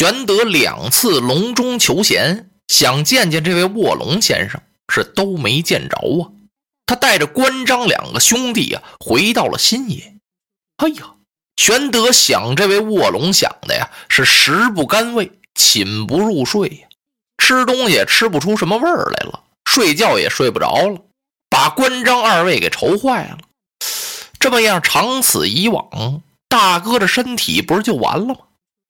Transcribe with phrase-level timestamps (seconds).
[0.00, 6.32] 玄德两次隆中求贤，想见见这位卧龙先生，是都没见着啊。
[6.86, 10.14] 他带着关张两个兄弟啊，回到了新野。
[10.78, 11.16] 哎呀，
[11.56, 16.88] 玄德想这位卧龙想的呀，是食不甘味，寝不入睡呀，
[17.36, 20.98] 吃东西也吃不出什么味儿来了，睡觉也睡不着了，
[21.50, 23.38] 把关张二位给愁坏了。
[24.38, 28.36] 这么样，长此以往，大哥的身体不是就完了吗？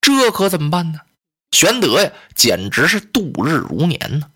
[0.01, 1.01] 这可怎么办呢？
[1.51, 4.31] 玄德呀，简直是度日如年呢。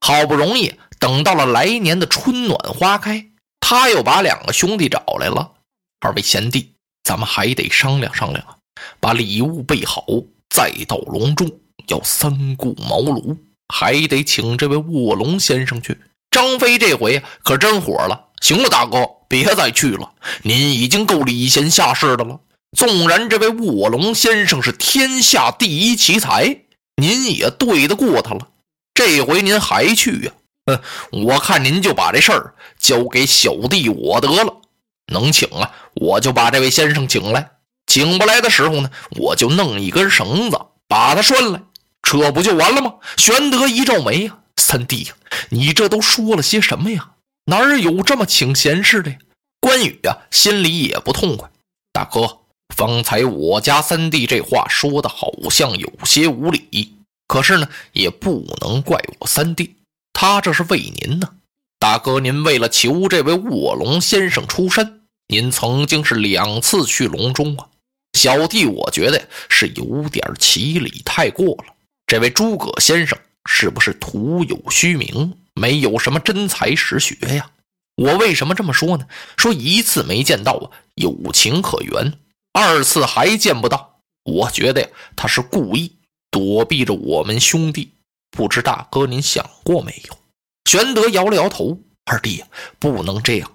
[0.00, 3.26] 好不容易等到了来年的春暖花开，
[3.60, 5.52] 他又把两个兄弟找来了。
[6.00, 6.72] 二位贤弟，
[7.04, 8.56] 咱们还得商量商量啊，
[8.98, 10.06] 把礼物备好，
[10.48, 11.50] 再到隆中
[11.88, 13.36] 要三顾茅庐，
[13.68, 16.00] 还得请这位卧龙先生去。
[16.30, 18.28] 张飞这回可真火了。
[18.40, 20.14] 行了，大哥，别再去了。
[20.42, 22.40] 您已经够礼贤下士的了。
[22.76, 26.62] 纵然这位卧龙先生是天下第一奇才，
[26.96, 28.48] 您也对得过他了。
[28.94, 30.32] 这回您还去呀？
[30.66, 30.80] 哼，
[31.24, 34.60] 我看您就把这事儿交给小弟我得了。
[35.12, 37.42] 能请啊，我就把这位先生请来；
[37.86, 41.62] 请不来的时候呢，我就弄一根绳子把他拴来，
[42.02, 42.94] 这不就完了吗？
[43.16, 45.14] 玄德一皱眉呀，三弟呀，
[45.48, 47.10] 你这都说了些什么呀？
[47.46, 49.16] 哪有这么请贤士的呀？
[49.60, 51.50] 关羽呀，心里也不痛快。
[51.92, 52.38] 大哥，
[52.70, 56.94] 方才我家三弟这话说的好像有些无理，
[57.26, 59.76] 可是呢，也不能怪我三弟，
[60.12, 61.30] 他这是为您呢。
[61.78, 67.68] 大哥，您为了求这位卧龙先生出山，您曾经是两次去隆中啊。
[68.12, 71.74] 小弟我觉得是有点儿奇礼太过了。
[72.06, 73.16] 这位诸葛先生
[73.48, 75.34] 是不是徒有虚名？
[75.54, 77.50] 没有什么真才实学呀！
[77.96, 79.06] 我为什么这么说呢？
[79.36, 82.12] 说一次没见到啊，有情可原；
[82.52, 85.96] 二次还见不到，我觉得呀，他是故意
[86.30, 87.94] 躲避着我们兄弟。
[88.30, 90.18] 不知大哥您想过没有？
[90.64, 92.46] 玄德摇了摇头：“二弟呀，
[92.78, 93.50] 不能这样。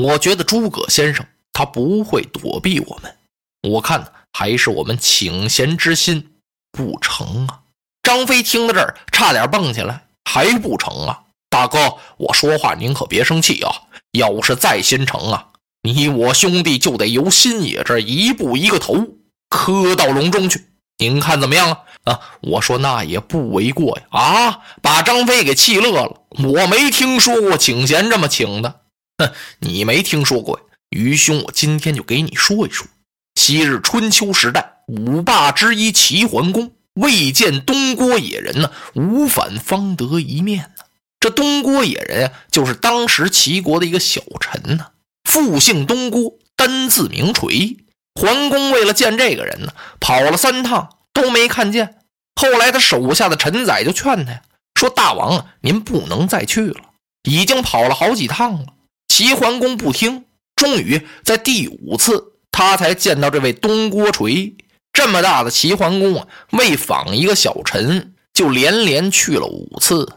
[0.00, 3.16] 我觉得诸葛先生他不会躲避我们。
[3.62, 6.32] 我看还是我们请贤之心
[6.70, 7.62] 不成啊！”
[8.02, 13.72] 张飞听到这儿，差点蹦起来：“还不成啊？”大哥，我说话您可别生气啊！
[14.12, 19.08] 要是再心诚啊，你我兄弟就得由新野这一步一个头
[19.48, 20.66] 磕到隆中去，
[20.98, 21.78] 您看怎么样啊？
[22.04, 24.04] 啊，我说那也不为过呀！
[24.10, 26.22] 啊，把张飞给气乐了。
[26.42, 28.80] 我没听说过请贤这么请的，
[29.18, 29.30] 哼，
[29.60, 30.64] 你没听说过呀？
[30.90, 32.86] 于兄，我今天就给你说一说，
[33.34, 40.84] 昔日春秋时代五霸之一齐桓公未见东郭野人呢，无反方得一面呢。
[41.20, 44.86] 这东郭野人啊，就是当时齐国的一个小臣呢，
[45.28, 47.76] 复姓东郭，单字名垂。
[48.14, 51.96] 桓公为了见这个人呢，跑了三趟都没看见。
[52.34, 54.42] 后来他手下的臣宰就劝他呀，
[54.74, 56.80] 说：“大王啊，您不能再去了，
[57.28, 58.68] 已经跑了好几趟了。”
[59.06, 60.24] 齐桓公不听，
[60.56, 64.56] 终于在第五次，他才见到这位东郭垂。
[64.94, 70.10] 这么大的齐桓公啊，为访一个小臣，就连连去了五次。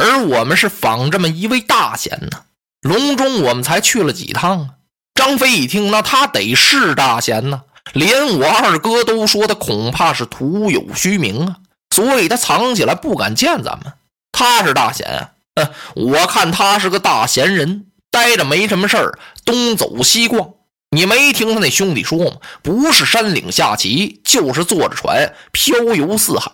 [0.00, 2.44] 而我们是访这么一位大贤呢，
[2.84, 4.68] 隆中我们才去了几趟啊？
[5.14, 7.62] 张飞一听，那他得是大贤呢，
[7.94, 11.56] 连我二哥都说他恐怕是徒有虚名啊，
[11.94, 13.94] 所以他藏起来不敢见咱们。
[14.32, 20.50] 他是大贤啊，嗯，我看他是个大闲人，待着没什么事儿，东走西逛。
[20.90, 22.36] 你没听他那兄弟说吗？
[22.62, 26.50] 不是山岭下棋，就是坐着船漂游四海。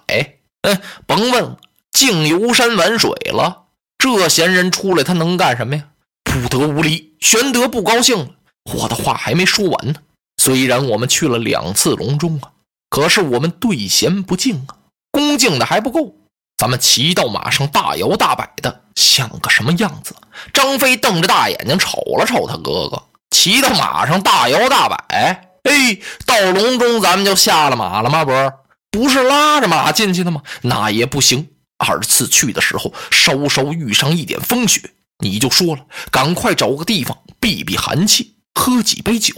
[0.62, 1.56] 嗯，甭问。
[1.92, 3.64] 净游山玩水了，
[3.98, 5.82] 这闲人出来，他能干什么呀？
[6.30, 7.16] 不得无礼！
[7.18, 8.28] 玄德不高兴了，
[8.72, 9.96] 我的话还没说完呢。
[10.40, 12.52] 虽然我们去了两次隆中啊，
[12.88, 14.76] 可是我们对贤不敬啊，
[15.10, 16.14] 恭敬的还不够。
[16.56, 20.14] 咱们骑到马上大摇大摆的，像个什么样子？
[20.52, 25.04] 张飞瞪着大眼睛瞅了瞅他哥哥，骑到马上大摇大摆。
[25.08, 28.24] 哎，到隆中咱们就下了马了吗？
[28.24, 28.52] 不是，
[28.92, 30.42] 不是拉着马进去的吗？
[30.62, 31.48] 那也不行。
[31.76, 39.34] 二次去的时候，稍稍遇上一点风雪，你就说了，赶快找个地方避避寒气，喝几杯酒，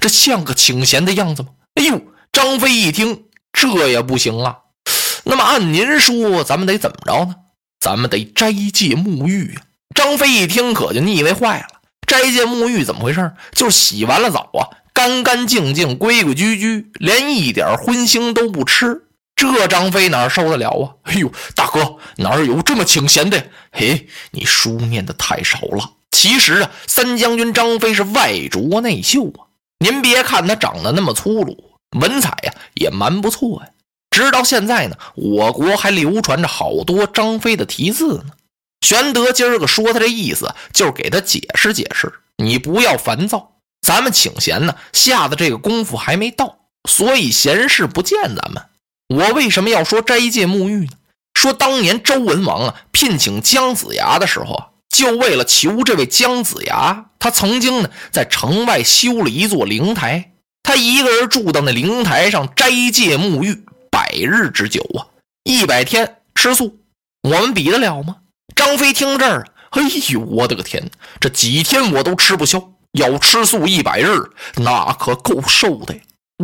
[0.00, 1.48] 这像个请贤的样子吗？
[1.74, 2.00] 哎呦，
[2.32, 4.58] 张飞一听，这也不行啊。
[5.24, 7.34] 那么按您说，咱们得怎么着呢？
[7.80, 9.62] 咱们得斋戒沐浴啊。
[9.94, 11.66] 张飞一听，可就腻味坏了。
[12.06, 13.32] 斋戒沐浴怎么回事？
[13.52, 19.02] 就是洗完了澡啊，干干净净、规规矩矩，连一点荤腥都不吃。
[19.34, 20.84] 这张飞哪受得了啊！
[21.02, 23.50] 哎呦，大哥，哪有这么请贤的？
[23.72, 25.92] 嘿，你书念的太少了。
[26.10, 29.50] 其实啊，三将军张飞是外拙内秀啊。
[29.78, 33.70] 您别看他长得那么粗鲁，文采呀也蛮不错呀。
[34.10, 38.26] 直到现在呢，我国还流传着好多张飞的题字呢。
[38.82, 43.54] 玄德今儿个说他这意思，就是给他解释解释，你不要烦躁。
[43.80, 46.58] 咱们请贤呢，下的这个功夫还没到，
[46.88, 48.62] 所以贤士不见咱们。
[49.12, 50.92] 我为什么要说斋戒沐浴呢？
[51.34, 60.32] 说当年周文王啊，聘请姜子牙的时候啊，就为了求这位姜子牙，他曾经呢在城外修了一座灵台，
[60.62, 63.64] 他一个人住到那灵台上斋戒沐浴。
[63.90, 65.04] 百日之久啊，
[65.44, 66.78] 一百天吃素，
[67.22, 68.16] 我们比得了吗？
[68.56, 75.94] 张飞听这儿，哎呦，我的个天，这几天我都吃不消，要吃素一百日，那可够受的。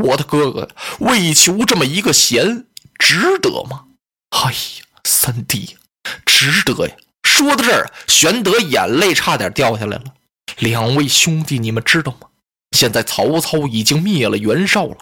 [0.03, 0.69] 我的哥哥，
[1.01, 2.67] 为求这么一个贤，
[2.99, 3.85] 值得吗？
[4.31, 5.77] 哎呀，三弟，
[6.25, 6.95] 值得呀！
[7.23, 10.05] 说到这儿，玄德眼泪差点掉下来了。
[10.59, 12.29] 两位兄弟，你们知道吗？
[12.73, 14.97] 现在曹操已经灭了袁绍了，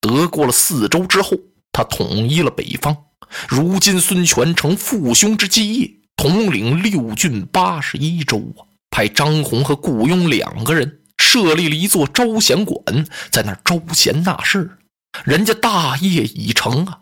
[0.00, 1.36] 得过了四州之后。
[1.72, 2.96] 他统一了北方，
[3.48, 8.68] 如今孙权成父兄之基业，统领六郡八十一州啊！
[8.90, 14.78] 派张宏和顾雍两个人设立了一座招贤馆，在那招贤纳士。
[15.24, 16.98] 人家大业已成啊！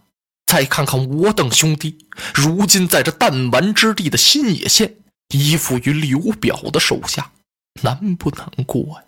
[0.46, 4.96] 再看看我等兄弟，如今在这弹丸之地的新野县，
[5.32, 7.30] 依附于刘表的手下，
[7.82, 9.04] 难不难过呀？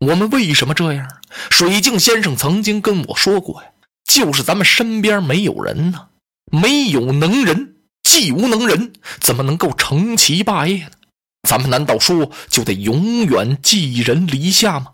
[0.00, 1.08] 我们为什么这样？
[1.50, 3.68] 水镜先生曾经跟我说过呀。
[4.04, 6.08] 就是咱们身边没有人呢，
[6.50, 10.95] 没有能人，既无能人，怎么能够成其霸业呢？
[11.46, 14.88] 咱们难道说就得永远寄人篱下吗？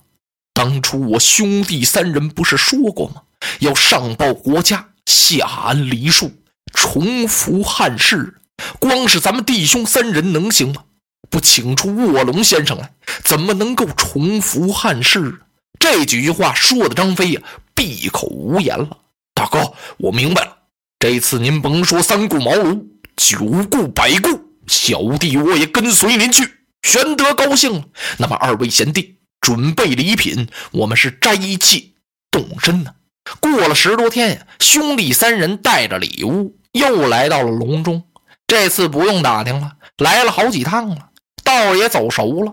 [0.52, 3.22] 当初我兄弟三人不是说过吗？
[3.60, 6.31] 要上报国家，下安黎庶，
[6.72, 8.34] 重扶汉室。
[8.78, 10.84] 光是咱们弟兄三人能行吗？
[11.31, 12.93] 不请出卧龙先生来，
[13.25, 15.40] 怎么能够重扶汉室？
[15.78, 17.40] 这几句话说的张飞呀，
[17.75, 18.99] 闭口无言了。
[19.34, 20.58] 大哥，我明白了。
[20.99, 22.84] 这次您甭说三顾茅庐，
[23.16, 23.38] 九
[23.70, 26.49] 顾百顾，小弟我也跟随您去。
[26.82, 27.85] 玄德高兴了。
[28.19, 31.93] 那么二位贤弟准备礼品，我们是斋戒
[32.31, 32.94] 动身呢。
[33.41, 38.03] 过了十多天呀，兄弟三人带着礼物又来到了隆中。
[38.47, 41.11] 这次不用打听了，来了好几趟了，
[41.44, 42.53] 道也走熟了。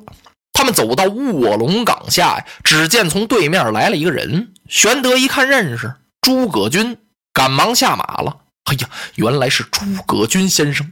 [0.53, 4.53] 他们走到卧龙岗下呀，只见从对面来了一个人。
[4.67, 5.95] 玄德一看认识。
[6.21, 6.97] 诸葛均
[7.33, 8.41] 赶忙下马了。
[8.65, 10.91] 哎呀，原来是诸葛均先生。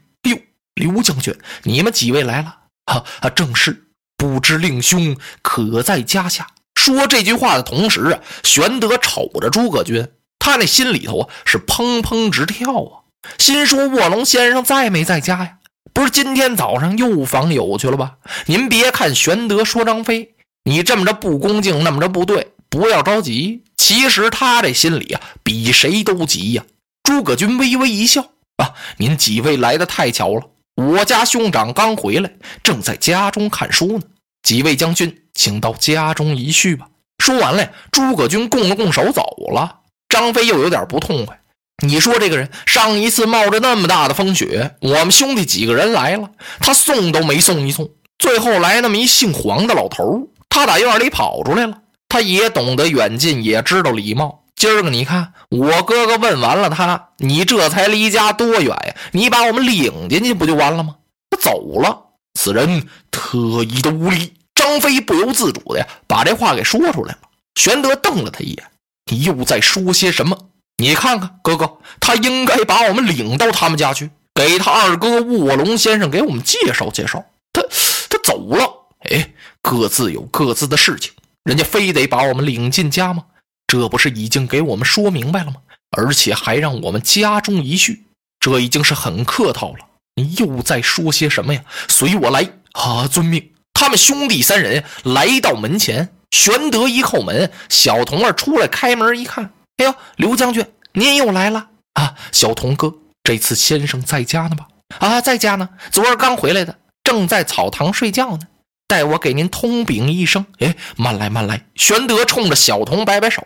[0.78, 2.56] 刘将军，你们几位来了？
[2.86, 3.04] 哈，
[3.36, 3.84] 正是。
[4.16, 6.48] 不知令兄可在家下？
[6.74, 10.08] 说这句话的同时啊，玄德瞅着诸葛均，
[10.40, 13.06] 他那心里头啊是砰砰直跳啊，
[13.38, 15.58] 心说卧龙先生在没在家呀？
[15.94, 18.18] 不是今天早上又访友去了吧？
[18.46, 22.54] 您别看玄德说张飞，你这么着不恭敬，那么着不对。
[22.70, 26.64] 不要着急，其实他这心里啊，比谁都急呀。
[27.04, 28.22] 诸葛均微微一笑
[28.58, 32.30] 啊，您几位来的太巧了，我家兄长刚回来，
[32.62, 34.04] 正在家中看书呢。
[34.44, 36.88] 几位将军，请到家中一叙吧。
[37.18, 39.80] 说完了，诸葛均拱了拱手走了。
[40.08, 41.40] 张飞又有点不痛快，
[41.84, 46.30] 你说这个人上一次冒着那么大的风雪，我们兄弟几个人来了，
[46.60, 51.80] 他送都没送一送，最后来那么一姓黄的老头，他打院里跑出来了。
[52.08, 54.44] 他也懂得远近，也知道礼貌。
[54.58, 58.96] 今儿个你看，我哥哥问完了他，你这才离家多远呀？
[59.12, 60.96] 你把我们领进去不就完了吗？
[61.30, 64.34] 他走了，此人特意的无礼。
[64.56, 67.20] 张飞不由自主的呀，把这话给说出来了。
[67.54, 68.64] 玄德瞪了他一眼
[69.12, 70.36] ：“你又在说些什么？
[70.78, 77.24] 你看看，哥哥，他应该把我们领到他们家去，给他二哥卧龙先生给我们介绍介绍。
[77.54, 77.62] 他
[78.10, 81.14] 他走了，哎，各自有各自的事情。”
[81.46, 83.24] 人家非得把我们领进家吗？
[83.68, 85.58] 这不是已经给我们说明白了吗？
[85.92, 88.06] 而且还让我们家中一叙，
[88.40, 89.80] 这已经是很客套了。
[90.16, 91.62] 你又在说些什么呀？
[91.88, 93.08] 随我来啊！
[93.08, 93.52] 遵命。
[93.74, 102.16] 他们兄弟三人来到门前，玄德一叩门，小童儿出来开门一看，哎呦，刘将军，您又来了啊！
[102.32, 104.68] 小童哥，这次先生在家呢吧？
[105.00, 108.48] 啊，在家呢，昨儿刚回来的，正在草堂睡觉呢。
[108.88, 110.46] 待我给您通禀一声。
[110.60, 111.66] 哎，慢来，慢来。
[111.76, 113.44] 玄德冲着小童摆摆手：“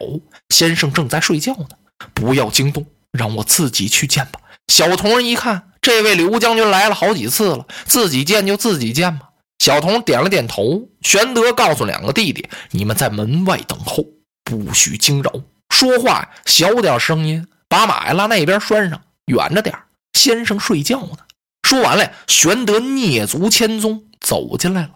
[0.49, 1.69] 先生正在睡觉呢，
[2.13, 4.39] 不要惊动，让我自己去见吧。”
[4.71, 9.29] 小童一看，这位刘将军来了好几次了，自己见就自己见吧。
[9.59, 10.87] 小童点了点头。
[11.01, 14.05] 玄德告诉两个弟弟：“你们在门外等候，
[14.43, 15.33] 不许惊扰。
[15.69, 19.75] 说话小点声音，把马呀拉那边拴上，远着点
[20.13, 21.17] 先生睡觉呢。”
[21.67, 24.91] 说完了，玄德蹑足千踪走进来了。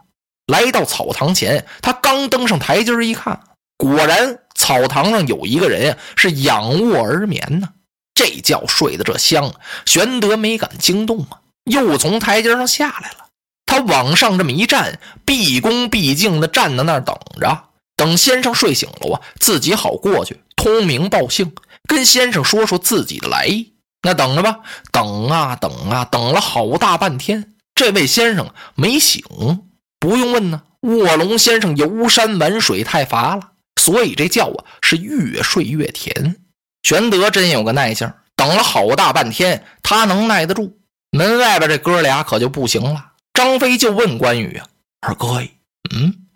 [0.47, 3.41] 来到草堂前，他刚登上台阶一看，
[3.77, 7.69] 果然草堂上有一个人呀，是仰卧而眠呢。
[8.13, 9.53] 这觉睡得这香，
[9.85, 13.25] 玄德没敢惊动啊，又从台阶上下来了。
[13.65, 21.53] 他往上这么一站，毕恭毕敬的站在那儿等着，等先生睡醒了啊，自己好过去通名报姓，
[21.87, 23.73] 跟先生说说自己的来意。
[24.03, 24.59] 那等着吧，
[24.91, 29.23] 等啊等啊，等了好大半天，这位先生没醒。
[29.99, 36.37] 不用问呢，卧龙先生游山玩水太乏了，所以这觉啊是越睡越甜。
[36.83, 40.77] 玄德真有个耐性，等了好大半天，他能耐得住。
[41.11, 43.13] 门外边这哥俩可就不行了。
[43.33, 44.67] 张飞就问关羽啊
[45.01, 45.41] ：“二哥，
[45.93, 46.27] 嗯，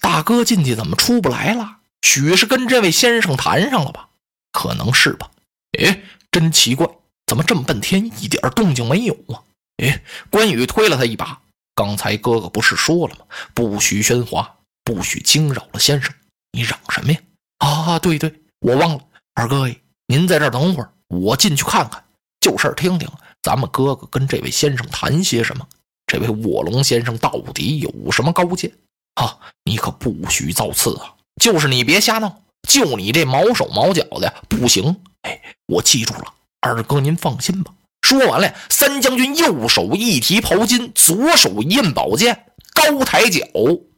[0.00, 1.78] 大哥进去怎么出不来了？
[2.02, 4.08] 许是跟这位先生谈上了吧？
[4.52, 5.30] 可能是吧。
[5.78, 6.86] 哎，真奇怪。”
[7.26, 9.42] 怎么这么半天一点动静没有啊？
[9.78, 11.40] 哎，关羽推了他一把。
[11.76, 13.24] 刚才哥哥不是说了吗？
[13.54, 16.12] 不许喧哗，不许惊扰了先生。
[16.50, 17.20] 你嚷什么呀？
[17.58, 19.00] 啊，对对，我忘了。
[19.34, 19.68] 二哥，
[20.06, 22.02] 您在这儿等会儿，我进去看看，
[22.40, 23.06] 就事听听，
[23.42, 25.68] 咱们哥哥跟这位先生谈些什么？
[26.06, 28.72] 这位卧龙先生到底有什么高见？
[29.16, 31.14] 啊，你可不许造次啊！
[31.42, 35.02] 就是你别瞎闹，就你这毛手毛脚的不行。
[35.22, 36.32] 哎，我记住了。
[36.60, 37.74] 二哥，您放心吧。
[38.06, 43.40] 说完了，三将军右手一提袍巾，左手印宝剑，高抬脚，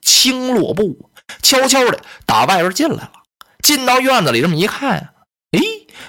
[0.01, 1.11] 轻落步，
[1.43, 3.13] 悄悄的打外边进来了。
[3.63, 5.11] 进到院子里，这么一看，
[5.51, 5.61] 哎，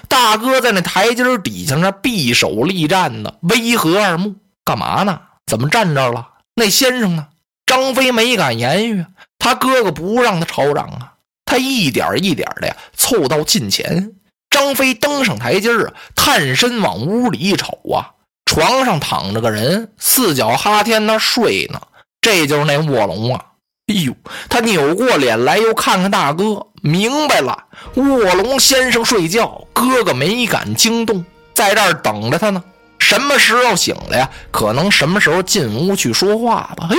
[0.08, 5.20] 大哥在那台阶底下那匕首立战呢，威和二目，干嘛呢？
[5.44, 6.26] 怎么站这儿了？
[6.54, 7.26] 那先生呢？
[7.66, 9.04] 张飞没敢言语，
[9.38, 11.12] 他哥哥不让他吵嚷啊，
[11.44, 14.14] 他一点一点的呀，凑到近前。
[14.50, 18.10] 张飞登上台阶啊，探身往屋里一瞅啊，
[18.44, 21.80] 床上躺着个人，四脚哈天那睡呢。
[22.20, 23.44] 这就是那卧龙啊！
[23.86, 24.14] 哎呦，
[24.50, 27.64] 他扭过脸来，又看看大哥，明白了，
[27.94, 32.62] 卧龙先生睡觉，哥哥没敢惊动，在这儿等着他呢。
[32.98, 34.28] 什么时候醒了呀？
[34.50, 36.88] 可能什么时候进屋去说话吧。
[36.90, 36.96] 嘿，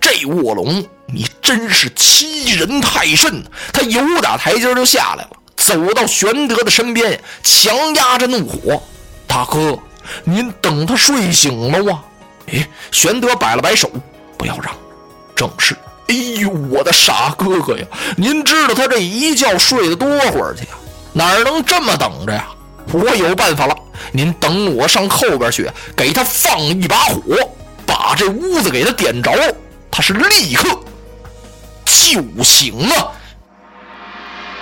[0.00, 3.42] 这卧龙，你真是欺人太甚！
[3.72, 5.30] 他由打台阶就下来了。
[5.66, 8.80] 走到玄德的身边，强压着怒火
[9.26, 9.76] ：“大哥，
[10.22, 12.04] 您等他睡醒了啊！”
[12.54, 13.90] 哎，玄德摆了摆手
[14.38, 14.72] ：“不要嚷，
[15.34, 17.84] 正是。”哎呦，我的傻哥哥呀！
[18.16, 20.78] 您知道他这一觉睡得多会儿去呀？
[21.12, 22.46] 哪能这么等着呀？
[22.92, 23.76] 我有办法了，
[24.12, 27.36] 您等我上后边去，给他放一把火，
[27.84, 29.32] 把这屋子给他点着，
[29.90, 30.68] 他是立刻
[31.84, 33.12] 就醒了。